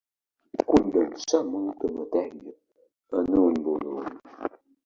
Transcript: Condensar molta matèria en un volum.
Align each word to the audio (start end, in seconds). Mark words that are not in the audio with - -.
Condensar 0.71 1.41
molta 1.49 1.91
matèria 1.99 2.57
en 3.21 3.33
un 3.45 3.63
volum. 3.69 4.13